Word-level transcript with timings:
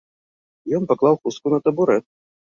І 0.69 0.77
ён 0.77 0.87
паклаў 0.91 1.19
хустку 1.25 1.47
на 1.55 1.59
табурэт. 1.67 2.05